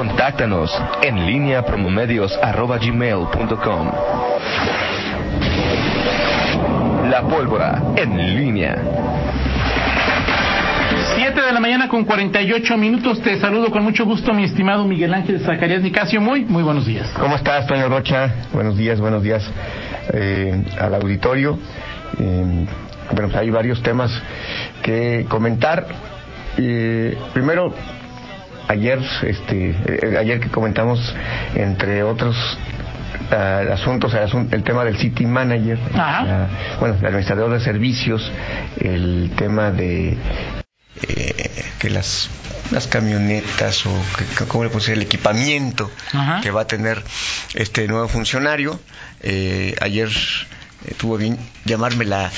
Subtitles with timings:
[0.00, 0.72] Contáctanos
[1.02, 3.90] en línea promomedios.com.
[7.10, 8.78] La pólvora en línea.
[11.16, 13.20] 7 de la mañana con 48 minutos.
[13.20, 16.22] Te saludo con mucho gusto, mi estimado Miguel Ángel Zacarías Nicasio.
[16.22, 17.06] Muy, muy buenos días.
[17.20, 18.46] ¿Cómo estás, Toño Rocha?
[18.54, 19.46] Buenos días, buenos días
[20.14, 21.58] eh, al auditorio.
[22.18, 22.66] Eh,
[23.12, 24.10] bueno, pues hay varios temas
[24.82, 25.84] que comentar.
[26.56, 27.74] Eh, primero,
[28.70, 30.98] ayer, este, eh, ayer que comentamos,
[31.54, 32.36] entre otros
[33.30, 36.46] ah, asuntos, el, asun- el tema del City Manager, ah,
[36.78, 38.30] bueno, el administrador de servicios,
[38.80, 40.16] el tema de
[41.08, 42.30] eh, que las
[42.70, 43.90] las camionetas o
[44.38, 46.40] que, cómo le decir, el equipamiento Ajá.
[46.40, 47.02] que va a tener
[47.54, 48.78] este nuevo funcionario.
[49.22, 50.08] Eh, ayer
[50.86, 52.30] eh, tuvo bien llamarme la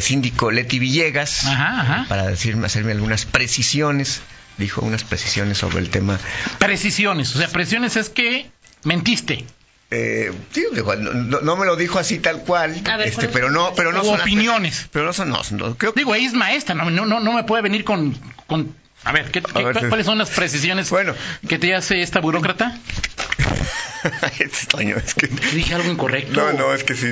[0.00, 2.06] síndico Leti Villegas Ajá, ajá.
[2.08, 4.20] para decirme hacerme algunas precisiones.
[4.58, 6.18] Dijo unas precisiones sobre el tema.
[6.58, 7.34] Precisiones.
[7.34, 8.50] O sea, precisiones es que
[8.84, 9.44] mentiste.
[9.90, 13.72] Eh, sí, dijo, no, me lo dijo así tal cual, ver, este, ¿cuáles pero no,
[13.74, 14.86] pero no son las- opiniones.
[14.92, 17.44] pero no son, no, no, creo que Digo, es maestra, no, no, no, no me
[17.44, 18.14] puede venir con...
[18.46, 19.86] con a ver, ¿qué, qué- ver, cu- sí.
[19.88, 21.14] ¿cuáles son las precisiones Bueno.
[21.48, 22.78] que te hace esta burócrata?
[24.38, 26.32] Este Toño, es que ¿Dije algo incorrecto?
[26.34, 27.08] no, no, es que sí.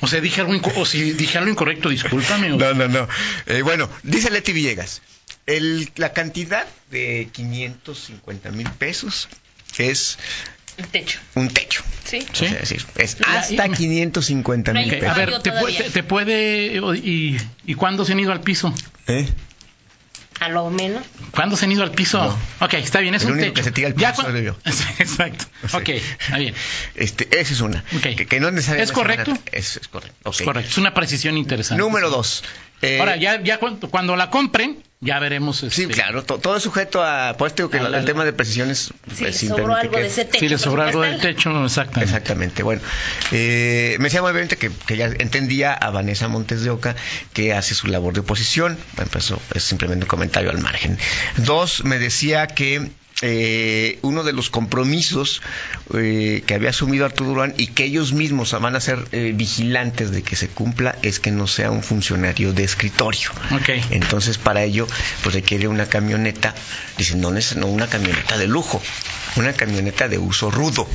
[0.00, 2.52] O sea, dije algo, inco- o si dije algo incorrecto, discúlpame.
[2.52, 3.08] o- No, no, no.
[3.46, 5.00] Eh, bueno, dice Leti Villegas,
[5.46, 9.28] el, la cantidad de 550 mil pesos
[9.78, 10.18] es
[10.76, 11.20] El techo.
[11.34, 11.82] un techo.
[12.04, 12.26] ¿Sí?
[12.32, 12.44] Sí.
[12.46, 15.08] Es decir, es hasta y- 550 mil pesos.
[15.08, 15.78] a ver, ¿te, pu- todavía.
[15.84, 16.76] te- te puede...
[16.96, 18.72] y, ¿Y cuándo se han ido al piso?
[19.06, 19.28] ¿Eh?
[20.40, 21.02] A lo menos.
[21.30, 22.18] ¿Cuándo se han ido al piso?
[22.22, 22.66] No.
[22.66, 23.54] Ok, está bien, es El un único techo.
[23.54, 24.56] que se tira al Ya piso cua- soy yo.
[24.98, 25.44] Exacto.
[25.72, 26.54] Ok, está bien.
[26.96, 27.84] Este, esa es una.
[27.96, 28.02] Ok.
[28.16, 29.38] Que, que no necesariamente ¿Es correcto?
[29.52, 30.16] Es, es correcto.
[30.24, 30.34] ok.
[30.34, 31.80] Es correcto, es una precisión interesante.
[31.82, 32.42] Número dos.
[32.82, 35.58] Eh, Ahora, ya, ya cuando, cuando la compren, ya veremos.
[35.58, 37.36] Sí, este, claro, to- todo es sujeto a.
[37.36, 38.92] Pues digo que A la- el tema de precisiones.
[39.14, 40.38] Sí, pues, sobró algo que- de ese techo.
[40.40, 42.04] Si le sobra algo del techo, exactamente.
[42.04, 42.80] Exactamente, bueno.
[43.32, 46.96] Eh, me decía muy bien que, que ya entendía a Vanessa Montes de Oca
[47.32, 48.76] que hace su labor de oposición.
[48.96, 50.98] Bueno, pues eso es simplemente un comentario al margen.
[51.36, 52.90] Dos, me decía que
[53.22, 55.40] eh, uno de los compromisos
[55.94, 60.10] eh, que había asumido Arturo Durán y que ellos mismos van a ser eh, vigilantes
[60.10, 63.30] de que se cumpla es que no sea un funcionario de escritorio.
[63.90, 64.86] Entonces, para ello,
[65.22, 66.54] pues requiere una camioneta,
[66.98, 68.82] dicen, no, no una camioneta de lujo,
[69.36, 70.88] una camioneta de uso rudo,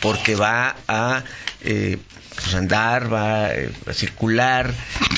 [0.00, 1.22] porque va a
[1.62, 1.98] eh,
[2.34, 4.72] pues, andar, va eh, a circular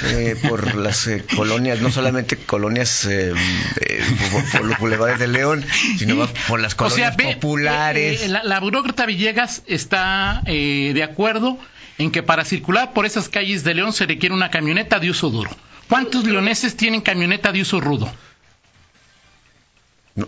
[0.04, 3.32] eh, por las eh, colonias, no solamente colonias eh,
[3.80, 5.64] eh, por, por los bulevares de León,
[5.98, 8.28] sino va por las O sea, colonias ve, populares.
[8.28, 11.58] la, la burócrata Villegas está eh, de acuerdo
[11.98, 15.30] en que para circular por esas calles de León se requiere una camioneta de uso
[15.30, 15.50] duro.
[15.88, 18.12] ¿Cuántos leoneses tienen camioneta de uso rudo?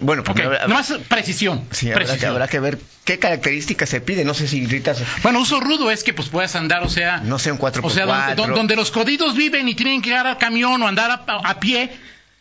[0.00, 1.66] Bueno, pues Ok, habrá- nomás precisión.
[1.70, 4.24] sí, habrá, que, habrá que ver qué características se pide.
[4.24, 7.18] No sé si Rita, se- Bueno, uso rudo es que pues puedas andar, o sea...
[7.18, 7.80] no sé, un 4x4.
[7.84, 10.86] O sea, donde, don- donde los codidos viven y tienen que llegar al camión o
[10.88, 11.90] andar a, a pie,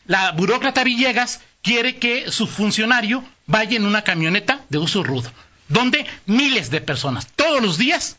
[0.05, 5.31] la burócrata Villegas quiere que su funcionario vaya en una camioneta de uso rudo,
[5.67, 8.17] donde miles de personas todos los días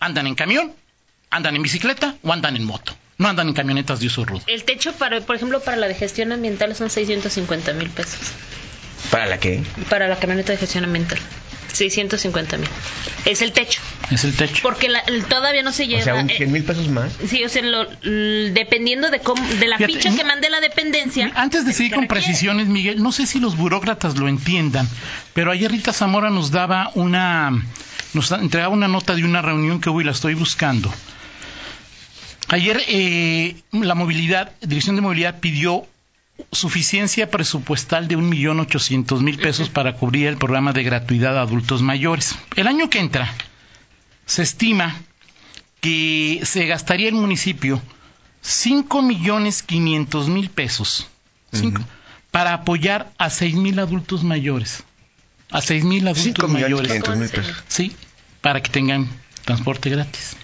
[0.00, 0.72] andan en camión,
[1.30, 2.94] andan en bicicleta o andan en moto.
[3.22, 4.42] No andan en camionetas de uso rudo.
[4.46, 8.18] El techo, para, por ejemplo, para la de gestión ambiental son 650 mil pesos.
[9.10, 9.62] ¿Para la qué?
[9.88, 11.18] Para la camioneta de gestión ambiental.
[11.72, 12.68] 650 mil.
[13.24, 13.80] Es el techo.
[14.10, 14.60] Es el techo.
[14.62, 16.00] Porque la- el- todavía no se lleva.
[16.02, 17.12] O sea, un eh, 100 mil pesos más.
[17.26, 17.86] Sí, o sea, lo-
[18.52, 21.30] dependiendo de cómo, de la Fíjate, ficha mi- que mande la dependencia.
[21.34, 22.22] Antes de seguir con requiere.
[22.24, 24.88] precisiones, Miguel, no sé si los burócratas lo entiendan,
[25.32, 27.50] pero ayer Rita Zamora nos daba una,
[28.12, 30.92] nos entregaba una nota de una reunión que hubo y la estoy buscando.
[32.52, 35.86] Ayer eh, la movilidad, Dirección de Movilidad pidió
[36.50, 41.40] suficiencia presupuestal de un millón ochocientos mil pesos para cubrir el programa de gratuidad a
[41.40, 42.36] adultos mayores.
[42.54, 43.32] El año que entra
[44.26, 45.00] se estima
[45.80, 47.80] que se gastaría el municipio
[48.42, 51.08] 5 millones 500 mil pesos
[51.52, 51.80] cinco,
[52.30, 54.84] para apoyar a 6 mil adultos mayores.
[55.50, 56.92] A 6 mil adultos 5 millones mayores.
[56.92, 57.64] 500 mil pesos.
[57.68, 57.96] Sí,
[58.42, 59.08] para que tengan
[59.46, 60.36] transporte gratis.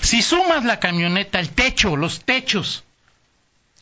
[0.00, 2.84] Si sumas la camioneta, el techo, los techos,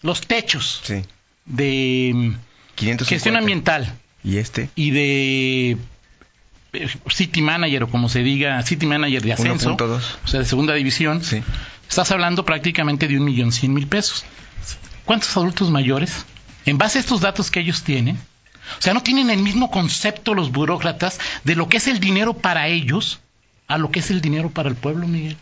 [0.03, 1.03] los techos Sí.
[1.47, 2.35] de mm,
[2.75, 3.05] 550.
[3.07, 4.71] gestión ambiental ¿Y este?
[4.75, 5.77] y de
[6.73, 10.03] eh, City Manager o como se diga, City Manager de ascenso, 1.2.
[10.25, 11.43] o sea, de segunda división, Sí.
[11.89, 14.25] estás hablando prácticamente de un millón cien mil pesos.
[15.05, 16.25] ¿Cuántos adultos mayores?
[16.67, 20.33] En base a estos datos que ellos tienen, o sea, no tienen el mismo concepto
[20.35, 23.21] los burócratas de lo que es el dinero para ellos
[23.69, 25.37] a lo que es el dinero para el pueblo, Miguel.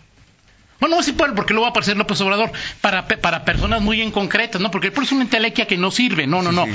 [0.83, 2.51] Bueno, no es pueblo, porque luego va a aparecer López Obrador,
[2.81, 4.71] para, para personas muy en concretas, ¿no?
[4.73, 6.67] Porque es una entelequia que no sirve, no, no, Sí, no.
[6.67, 6.73] sí.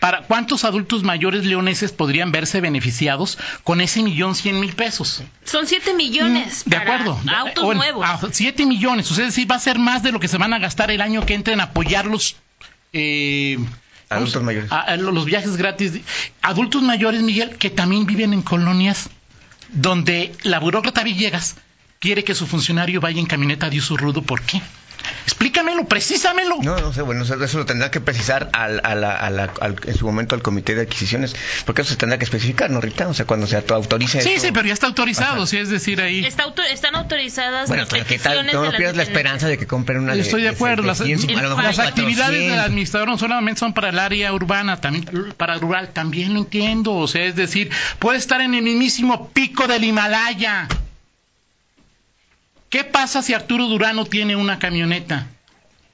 [0.00, 5.22] para cuántos adultos mayores leoneses podrían verse beneficiados con ese millón cien mil pesos.
[5.44, 6.64] Son 7 millones.
[6.66, 7.20] Mm, De para acuerdo.
[7.34, 8.04] Autos Bueno, nuevos.
[8.06, 9.08] ah, siete millones.
[9.10, 10.90] O sea, es decir, va a ser más de lo que se van a gastar
[10.90, 12.36] el año que entra en apoyarlos.
[12.92, 13.56] Eh,
[14.10, 14.72] Adultos vamos, mayores.
[14.72, 15.92] a- a los viajes gratis.
[16.42, 19.08] Adultos mayores, Miguel, que también viven en colonias
[19.70, 21.56] donde la burócrata Villegas
[21.98, 24.22] quiere que su funcionario vaya en camioneta de uso rudo.
[24.22, 24.60] ¿Por qué?
[25.24, 26.56] Explícamelo, precísamelo.
[26.62, 29.76] No, no sé, bueno, eso, lo tendrá que precisar al, a la- a la- al-
[29.86, 31.36] en su momento al comité de adquisiciones,
[31.66, 33.06] porque eso se tendrá que especificar, ¿no, Rita?
[33.08, 35.46] O sea, cuando se autorice sí, eso- sí, pero ya está autorizado, Ajá.
[35.46, 36.24] sí, es decir, ahí.
[36.24, 38.46] Está auto- están autorizadas Bueno, las pero ¿qué tal?
[38.46, 40.82] No, pierdas la esperanza de que compren una Estoy de acuerdo.
[40.82, 41.88] de Las, 100, a lo mejor las 400.
[41.88, 45.04] actividades del administrador no solamente son para el área urbana, también
[45.36, 46.92] para rural, también lo entiendo.
[46.94, 50.66] O sea, es decir, puede estar en el mismísimo pico del Himalaya.
[52.74, 55.28] ¿Qué pasa si Arturo Durano tiene una camioneta?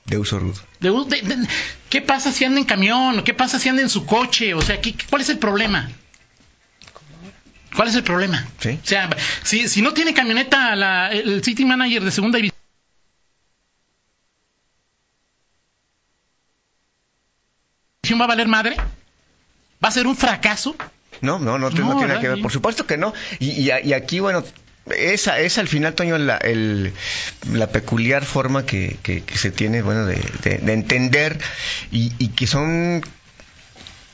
[0.06, 0.58] de uso rudo.
[0.80, 1.48] De- de- de-
[1.90, 3.22] ¿Qué pasa si anda en camión?
[3.22, 4.54] ¿Qué pasa si anda en su coche?
[4.54, 5.90] O sea, ¿qué- ¿cuál es el problema?
[7.76, 8.46] ¿Cuál es el problema?
[8.60, 8.78] Sí.
[8.82, 9.10] O sea,
[9.42, 12.56] si, si no tiene camioneta la- el City Manager de segunda división,
[18.18, 18.76] va a valer madre,
[19.84, 20.74] va a ser un fracaso.
[21.20, 22.20] No, no, no, te- No, no tiene ¿verdad?
[22.22, 22.40] que ver.
[22.40, 23.12] Por supuesto que no.
[23.38, 24.42] Y, y, y aquí, bueno,
[24.96, 26.92] esa es al final, Toño, la, el-
[27.52, 28.96] la peculiar forma que,
[29.34, 31.38] se tiene, bueno, de, de- de entender
[32.18, 33.02] y que son...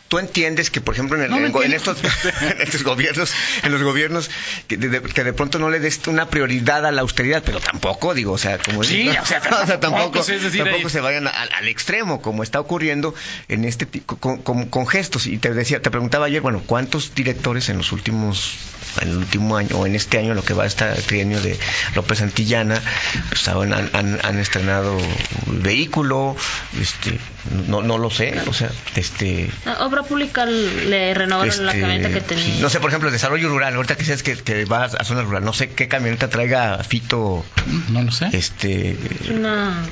[0.08, 1.98] Tú entiendes que, por ejemplo, en, el- No en estos,
[2.40, 3.32] en estos gobiernos,
[3.64, 4.30] en los gobiernos,
[4.68, 8.14] que de, que de pronto no le des una prioridad a la austeridad, pero tampoco,
[8.14, 11.26] digo, o sea, como Sí, o sea, tampoco, tampoco, es decir, tampoco ahí- se vayan
[11.26, 13.14] al, al extremo, como está ocurriendo
[13.48, 15.26] en este con, con- con gestos.
[15.26, 18.54] Y te decía, te preguntaba ayer, bueno, ¿cuántos directores en los últimos,
[19.00, 21.40] en el último año, o en este año, lo que va a estar el trienio
[21.40, 21.58] de
[21.96, 22.80] López Antillana,
[23.30, 24.96] pues, han, han- han estrenado
[25.46, 26.36] vehículo,
[26.80, 27.18] este,
[27.68, 32.10] no, no lo sé, o sea, este, No, Obra pública le renovaron la este, camioneta
[32.12, 32.44] que tenía.
[32.44, 35.04] sí, no sé, por ejemplo, el desarrollo rural, ahorita que dices que, que vas a
[35.04, 37.44] zona rural, no sé qué camioneta traiga Fito,
[37.88, 38.28] No lo sé.
[38.32, 38.96] este,
[39.32, 39.82] Una-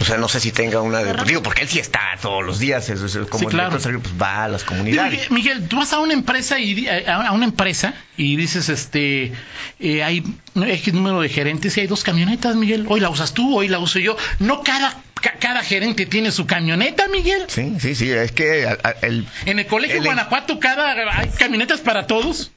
[0.00, 1.14] o sea, no sé si tenga una de...
[1.24, 3.70] Digo, porque él sí está todos los días, es, es- como Sí, claro.
[3.70, 3.86] pues
[4.20, 5.30] va a las Digo, comunidades.
[5.30, 9.32] Miguel, tú vas a una empresa y a una empresa y dices, este,
[9.78, 10.24] eh, hay
[10.56, 12.86] X número de gerentes y hay dos camionetas, Miguel.
[12.88, 14.16] Hoy la usas tú, hoy la uso yo.
[14.40, 15.00] No cada ca-
[15.40, 17.44] cada gerente tiene su camioneta, Miguel.
[17.48, 19.26] Sí, sí, sí, es que a- a- el...
[19.46, 22.50] En el colegio el- Guanajuato cada hay camionetas para todos.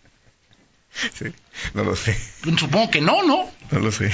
[1.13, 1.25] sí,
[1.73, 2.17] no lo sé,
[2.57, 3.49] Supongo que no, ¿no?
[3.71, 4.11] no lo sé.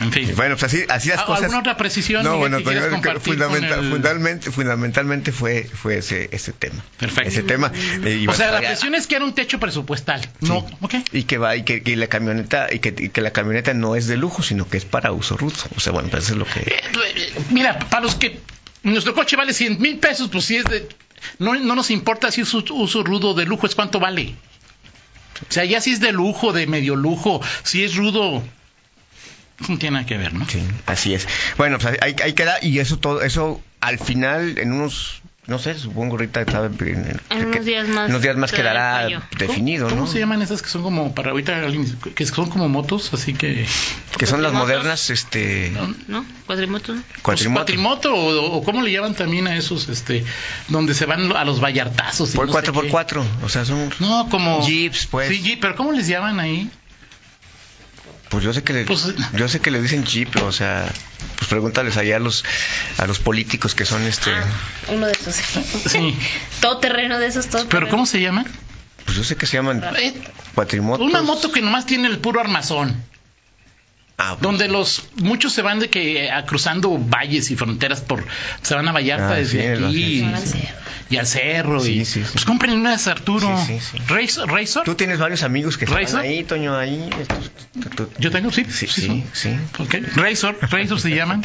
[0.00, 0.32] En fin.
[0.36, 1.42] Bueno, pues así, así las ¿Al- cosas...
[1.44, 3.90] ¿Alguna otra precisión, No, Miguel, bueno, que Toño, quieras es que compartir fundamenta- con el-
[3.90, 6.84] fundamentalmente, fundamentalmente fue, fue ese, ese tema.
[6.98, 7.28] Perfecto.
[7.28, 7.72] Ese tema.
[8.04, 10.20] eh, O sea, la presión es que era un techo presupuestal.
[10.40, 10.64] No.
[11.12, 14.06] Y que va, y que, la camioneta, y que, y que la camioneta no es
[14.06, 15.56] de lujo, sino que es para uso rudo.
[15.76, 16.60] O sea, bueno, pues eso es lo que...
[16.60, 18.38] Eh, Mira, para los que
[18.84, 20.88] nuestro coche vale 100 mil pesos, pues si es de...
[21.40, 24.36] No, no nos importa si es uso, uso rudo de lujo, es cuánto vale.
[25.48, 28.42] O sea, ya si es de lujo, de medio lujo, si es rudo,
[29.68, 30.46] no tiene nada que ver, ¿no?
[30.48, 31.26] Sí, así es.
[31.56, 35.74] Bueno, pues ahí, ahí queda y eso todo, eso al final en unos, no sé,
[35.78, 39.08] supongo ahorita estaba en, en- En unos días más unos días más quedará
[39.38, 40.02] definido, ¿Cómo, ¿no?
[40.02, 41.62] ¿Cómo se llaman esas que son como para ahorita
[42.14, 43.12] que son como motos?
[43.14, 43.66] Así que
[44.18, 45.72] Que son las modernas, este,
[46.08, 46.24] ¿No?
[46.46, 46.92] ¿Cuadrimoto?
[46.94, 47.60] pues, cuatrimoto.
[47.60, 50.24] cuatrimoto o, o cómo le llaman también a esos, este,
[50.68, 52.34] donde se van a los vallartazos.
[52.34, 52.90] y Por no cuatro por qué.
[52.90, 55.28] cuatro, o sea, son, No, como Jeeps, pues.
[55.28, 56.68] Sí, jeep, pero ¿cómo les llaman ahí?
[58.28, 60.90] Pues yo sé que le, Pues- yo sé que le dicen jeep, o sea,
[61.36, 62.44] pues pregúntales allá a los,
[62.98, 64.44] a los políticos que son este, Ah,
[64.88, 65.34] uno de esos.
[65.34, 66.16] Sí.
[66.60, 67.90] todo terreno de esos, todo Pero terreno.
[67.90, 68.44] ¿cómo se llama?
[69.04, 70.14] pues yo sé que se llaman Eh,
[70.54, 71.06] cuatrimotos.
[71.06, 73.02] Una moto que nomás tiene el puro armazón,
[74.20, 78.24] Ah, donde los muchos se van de que eh, a- cruzando valles y fronteras por
[78.62, 80.58] se van a Vallarta Ah, desde aquí y, sí, sí.
[81.10, 82.28] y al cerro Sí, y sí, sí.
[82.32, 84.02] pues compren unas Arturo Sí, sí, sí.
[84.08, 84.84] Razor, Razor?
[84.84, 86.20] Tú tienes varios amigos que están ¿Razor?
[86.22, 87.08] ahí, Toño, ahí.
[87.20, 89.24] estos- tú- tú- Yo tengo sí, Sí, sí, sí, sí.
[89.32, 89.56] sí.
[89.82, 89.94] Ok.
[90.16, 91.44] Razor, Razor se llaman.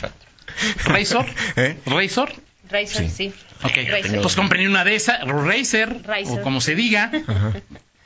[0.85, 1.77] Razor, ¿Eh?
[1.85, 2.33] Razor.
[2.71, 3.13] Racer, Sí.
[3.15, 3.33] sí.
[3.61, 4.19] Ok, Racer.
[4.21, 6.01] pues compren una de esas, Racer.
[6.25, 7.11] o como se diga,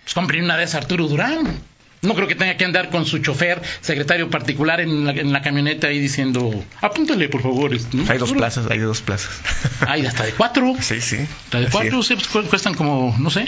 [0.04, 1.58] pues compren una de esas Arturo Durán.
[2.02, 5.42] No creo que tenga que andar con su chofer, secretario particular en la, en la
[5.42, 7.72] camioneta ahí diciendo, apúntale por favor.
[7.72, 7.78] ¿no?
[8.04, 8.38] Hay dos Arturo".
[8.38, 9.32] plazas, hay dos plazas.
[9.88, 10.76] Hay hasta de cuatro.
[10.80, 11.18] Sí, sí.
[11.46, 13.48] Hasta de cuatro, sí, pues, cu- cuestan como, no sé,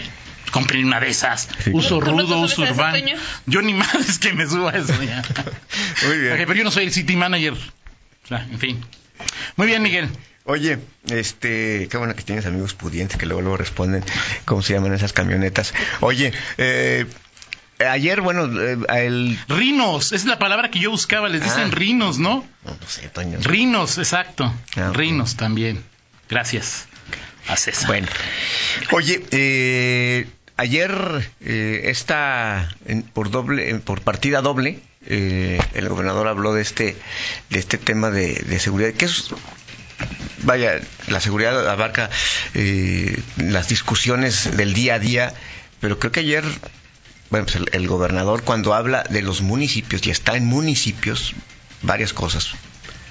[0.51, 1.47] compren una de esas.
[1.63, 1.69] Sí.
[1.73, 2.97] Uso ¿Cómo te rudo, uso urbano.
[3.45, 5.21] Yo ni más es que me suba a eso ya.
[6.07, 6.33] Muy bien.
[6.33, 7.53] Ok, pero yo no soy el city manager.
[7.53, 8.83] O sea, en fin.
[9.57, 10.09] Muy bien, Miguel.
[10.45, 10.79] Oye,
[11.11, 14.03] este, qué bueno que tienes amigos pudientes que luego, luego responden
[14.45, 15.73] cómo se llaman esas camionetas.
[15.99, 17.05] Oye, eh,
[17.79, 19.37] ayer, bueno, eh, a el...
[19.47, 21.71] Rinos, es la palabra que yo buscaba, les dicen Ah.
[21.75, 22.45] rinos, ¿no?
[22.65, 23.39] No, no sé, Toño.
[23.41, 24.53] Rinos, exacto.
[24.75, 24.91] Ah.
[24.93, 25.83] Rinos también.
[26.29, 26.85] Gracias.
[27.47, 27.87] a César.
[27.87, 28.07] Bueno,
[28.91, 32.69] oye, eh, ayer eh, esta
[33.13, 36.95] por doble, por partida doble, eh, el gobernador habló de este,
[37.49, 39.29] de este tema de, de seguridad, que es
[40.43, 42.09] vaya, la seguridad abarca
[42.53, 45.33] eh, las discusiones del día a día,
[45.79, 46.43] pero creo que ayer,
[47.29, 51.33] bueno, pues el, gobernador cuando habla de los municipios y está en municipios,
[51.81, 52.51] varias cosas.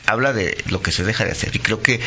[0.07, 1.55] Habla de lo que se deja de hacer.
[1.55, 2.01] Y creo que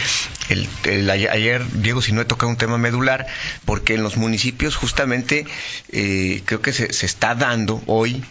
[0.50, 3.28] el, ayer, Diego, si no he tocado un tema medular,
[3.64, 5.46] porque en los municipios justamente
[5.92, 8.24] eh, creo que se, se está dando hoy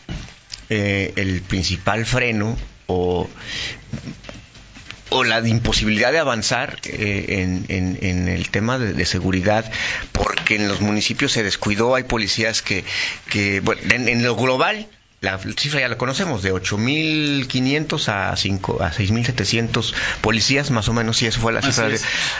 [0.70, 2.56] eh, el principal freno
[2.87, 3.28] o
[5.10, 9.70] o la imposibilidad de avanzar eh, en, en- en el tema de, de seguridad
[10.12, 12.84] porque en los municipios se descuidó, hay policías que,
[13.28, 14.86] que bueno, en, en lo global,
[15.20, 21.20] la cifra ya la conocemos, de 8.500 a, 5 a 6.700 policías, más o menos,
[21.22, 21.88] y eso fue la cifra,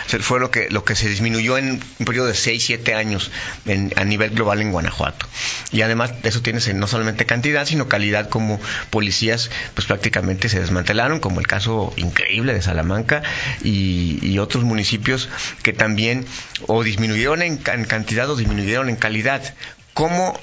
[0.09, 3.31] de- fue lo que, lo que se disminuyó en un periodo de 6, 7 años
[3.67, 5.27] en- a nivel global en Guanajuato.
[5.73, 8.59] Y además de eso tienes en no solamente cantidad, sino calidad como
[8.89, 13.23] policías, pues prácticamente se desmantelaron, como el caso increíble de Salamanca
[13.63, 15.29] y, y otros municipios
[15.63, 16.25] que también
[16.67, 19.55] o disminuyeron en, en cantidad o disminuyeron en calidad.
[19.93, 20.41] ¿Cómo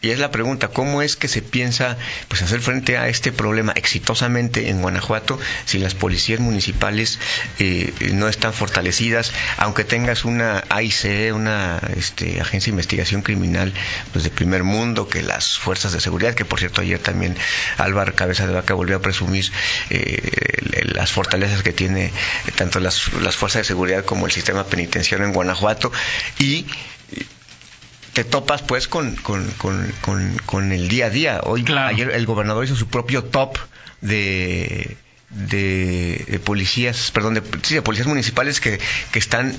[0.00, 1.96] y es la pregunta, ¿cómo es que se piensa
[2.28, 7.18] pues hacer frente a este problema exitosamente en Guanajuato si las policías municipales
[7.58, 13.72] eh, no están fortalecidas, aunque tengas una AIC, una este, agencia de investigación criminal
[14.12, 17.36] pues de primer mundo, que las fuerzas de seguridad, que por cierto ayer también
[17.76, 19.50] Álvaro Cabeza de Vaca volvió a presumir
[19.90, 20.30] eh,
[20.94, 22.12] las fortalezas que tiene eh,
[22.54, 25.90] tanto las, las fuerzas de seguridad como el sistema penitenciario en Guanajuato.
[26.38, 26.66] Y
[28.18, 31.40] te topas pues con, con, con, con, con el día a día.
[31.44, 31.88] Hoy, Claro.
[31.88, 33.58] ayer el gobernador hizo su propio top
[34.00, 34.96] de,
[35.30, 38.80] de, de policías, perdón, de, sí, de policías municipales que,
[39.12, 39.54] que están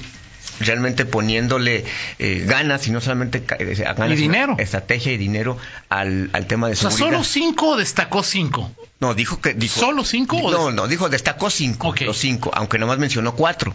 [0.60, 1.86] realmente poniéndole
[2.18, 4.58] eh, ganas y no solamente eh, ganas, Y dinero.
[4.60, 7.20] estrategia y dinero al, al tema de O sea, seguridad.
[7.20, 8.70] solo cinco destacó cinco.
[9.00, 12.78] No, dijo que dijo ¿Solo cinco o No, no, dijo destacó cinco, los cinco, aunque
[12.78, 13.74] nomás mencionó cuatro.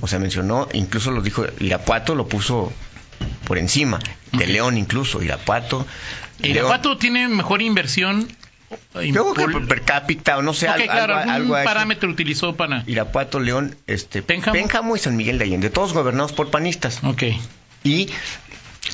[0.00, 2.72] O sea, mencionó, incluso lo dijo, Irapuato lo puso
[3.50, 3.98] por encima,
[4.30, 4.46] de.
[4.46, 5.84] León incluso, Irapuato.
[6.38, 6.54] León.
[6.54, 8.28] Irapuato tiene mejor inversión.
[8.94, 12.84] Yo creo que per cápita o no sé, Ok, algo, claro, parámetro utilizó para.
[12.86, 14.94] Irapuato, León, este, Pénjamo.
[14.94, 17.00] y San Miguel de Allende, todos gobernados por panistas.
[17.02, 17.24] Ok.
[17.82, 18.08] y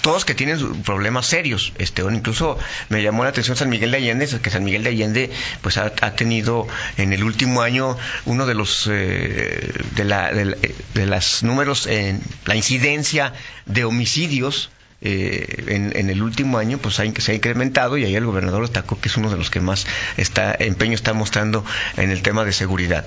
[0.03, 1.73] todos que tienen problemas serios.
[1.79, 5.31] Este, incluso me llamó la atención San Miguel de Allende, que San Miguel de Allende
[5.63, 6.67] pues ha, ha tenido
[6.97, 10.57] en el último año uno de los eh, de, la, de, la-
[10.95, 13.33] de las números en la incidencia
[13.67, 14.71] de homicidios
[15.03, 18.25] eh, en, en el último año pues ha, in- se ha incrementado y ahí el
[18.27, 21.65] gobernador destacó que es uno de los que más está empeño está mostrando
[21.97, 23.07] en el tema de seguridad.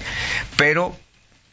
[0.56, 0.96] Pero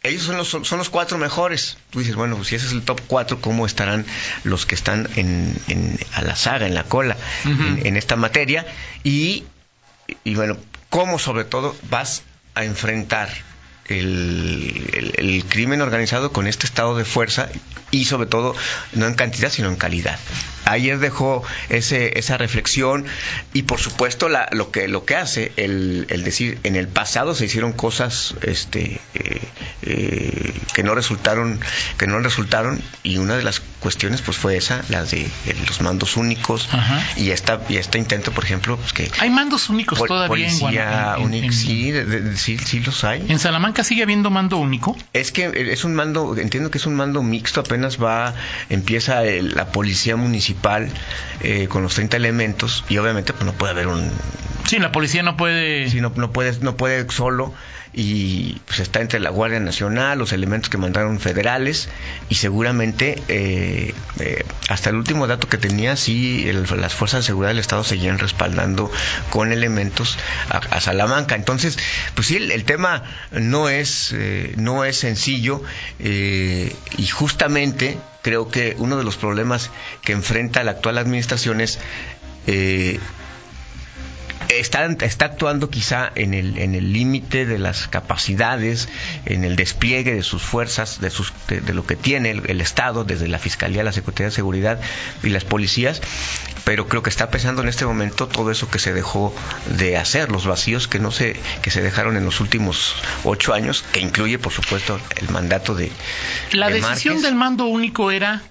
[0.03, 1.79] ellos son los, son los cuatro mejores.
[1.91, 4.07] Tú dices, bueno, pues si ese es el top cuatro, ¿cómo estarán
[4.45, 8.67] los que están en, en- a la saga, en la cola, en, en esta materia?
[9.05, 9.45] Y,
[10.25, 10.57] y bueno,
[10.91, 12.23] ¿cómo sobre todo vas
[12.55, 13.29] a enfrentar
[13.88, 17.49] el, el- el crimen organizado con este estado de fuerza
[17.91, 18.55] y sobre todo
[18.93, 20.19] no en cantidad sino en calidad.
[20.67, 23.07] Ayer dejó ese, esa reflexión
[23.55, 27.35] y por supuesto la, lo que lo que hace el, el decir en el pasado
[27.35, 29.41] se hicieron cosas este eh,
[29.83, 31.61] eh, que no resultaron
[31.99, 35.31] que no resultaron y una de las cuestiones pues fue esa la de eh,
[35.69, 37.01] los mandos únicos Ajá.
[37.17, 40.59] y esta y este intento por ejemplo pues que Hay mandos únicos pol- todavía en
[40.59, 41.21] policía Guanajuato.
[41.21, 44.57] En, único en- sí, de- de- sí sí los hay en Salamanca sigue habiendo mando
[44.59, 44.97] único.
[45.13, 48.35] es que es un mando, entiendo que es un mando mixto, apenas va,
[48.69, 50.56] empieza el- la policía municipal
[51.41, 54.11] eh, con los 30 elementos y obviamente pues no puede haber un,
[54.67, 55.89] Sí, la policía no puede.
[55.91, 57.55] si no, no puede, no puede solo
[57.99, 61.89] y pues está entre la Guardia Nacional, los elementos que mandaron federales
[62.29, 67.27] y seguramente eh, eh, hasta el último dato que tenía sí el- las fuerzas de
[67.29, 68.91] seguridad del Estado seguían respaldando
[69.31, 70.19] con elementos
[70.51, 71.37] a, Salamanca.
[71.37, 71.79] Entonces,
[72.15, 75.63] pues sí, el, tema no es eh, no es sencillo
[75.99, 79.71] eh, y justamente creo que uno de los problemas
[80.03, 81.79] que enfrenta la actual administración es
[84.61, 88.89] está, está actuando quizá en el en el límite de las capacidades,
[89.25, 92.61] en el despliegue de sus fuerzas, de sus de, de lo que tiene el, el
[92.61, 94.81] Estado, desde la Fiscalía, la Secretaría de Seguridad
[95.23, 96.01] y las policías,
[96.65, 99.35] pero creo que está pesando en este momento todo eso que se dejó
[99.79, 102.95] de hacer, los vacíos que no se que se dejaron en los últimos
[103.25, 105.91] ocho años, que incluye por supuesto el mandato de
[106.53, 107.23] La de decisión Márquez.
[107.23, 108.43] del mando único era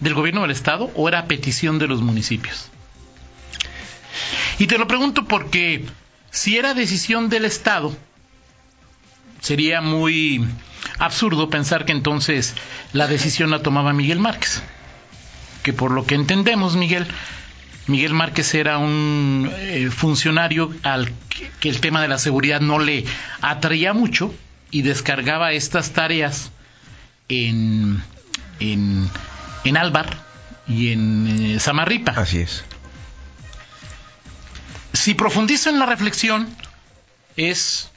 [0.00, 2.71] del gobierno del estado o era petición de los municipios.
[4.58, 5.84] Y te lo pregunto porque
[6.30, 7.96] si era decisión del estado
[9.40, 10.44] sería muy
[10.98, 12.54] absurdo pensar que entonces
[12.92, 14.62] la decisión la tomaba Miguel Márquez.
[15.62, 17.06] Que por lo que entendemos, Miguel,
[17.86, 21.12] Miguel Márquez era un eh, funcionario al
[21.60, 23.04] que, el tema de la seguridad no le
[23.40, 24.34] atraía mucho
[24.70, 26.50] y descargaba estas tareas
[27.28, 28.02] en,
[28.58, 29.08] en,
[29.64, 30.16] en Álvar
[30.66, 32.12] y en eh, Samarripa.
[32.12, 32.64] Así es.
[34.92, 36.54] Si profundizo en la reflexión,
[37.36, 37.90] es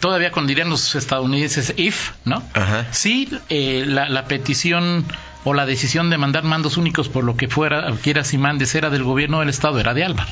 [0.00, 2.42] todavía con dirían los estadounidenses if, ¿no?
[2.54, 2.86] Ajá.
[2.92, 5.06] Sí, eh, la, la petición
[5.44, 8.90] o la decisión de mandar mandos únicos por lo que fuera, quieras y mandes, era
[8.90, 10.28] del gobierno del estado, era de Álvar.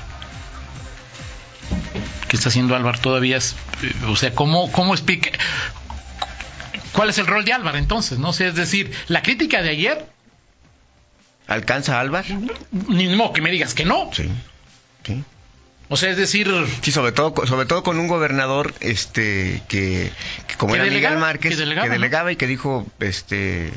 [2.28, 3.37] ¿Qué está haciendo Álvar todavía?
[3.37, 5.30] Es, eh, o sea, ¿cómo, cómo explica?
[6.92, 8.18] ¿Cuál es el rol de Álvar entonces?
[8.18, 10.06] No sé, es decir, la crítica de ayer,
[11.47, 12.25] ¿Alcanza Álvar?
[12.88, 14.11] ni modo que me digas que no.
[14.12, 14.30] Sí.
[15.04, 15.25] Sí.
[15.88, 16.49] O sea, es decir,
[16.83, 20.12] Sí, sobre todo, sobre todo con un gobernador, este, que,
[20.47, 22.30] que como Que era delegaba, Miguel Márquez, que delegaba, ¿no?
[22.30, 23.73] y que dijo, este,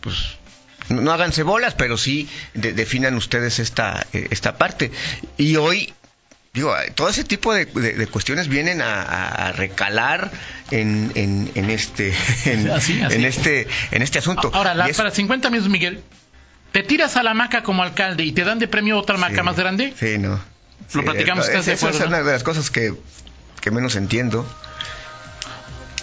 [0.00, 0.36] pues,
[0.88, 4.92] no háganse bolas, pero sí de- definan ustedes esta, eh, esta parte.
[5.36, 5.92] Y hoy,
[6.54, 10.30] digo, todo ese tipo de, de- de cuestiones vienen a, recalar
[10.70, 12.14] en, en, en este,
[12.44, 13.14] en, Así, así.
[13.16, 14.52] en este, en este asunto.
[14.54, 16.04] Ahora, la- es- para 50 minutos, Miguel,
[16.76, 19.42] ¿te tiras a la maca como alcalde y te dan de premio otra maca Sí,
[19.42, 19.94] más grande?
[19.98, 20.28] Sí, no.
[20.28, 20.40] Lo
[20.88, 22.16] Sí, platicamos, ¿estás de esa acuerdo, es no?
[22.18, 22.92] una de las cosas que,
[23.62, 24.46] que menos entiendo.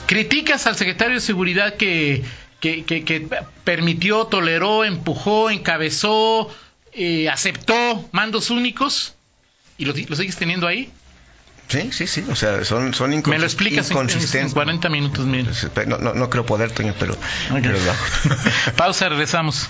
[0.07, 2.23] ¿Criticas al secretario de Seguridad que,
[2.59, 3.27] que, que- que
[3.63, 6.49] permitió, toleró, empujó, encabezó,
[6.93, 9.13] eh, aceptó mandos únicos?
[9.77, 10.91] ¿Y lo, lo sigues teniendo ahí?
[11.67, 12.25] Sí, sí, sí.
[12.31, 14.53] O sea, son, son inconsist- Me lo explicas en, en- en inconsistentes.
[14.55, 15.23] 40 minutos.
[15.87, 17.15] No, no, no creo poder, Toño, pero.
[18.75, 19.69] Pausa, regresamos.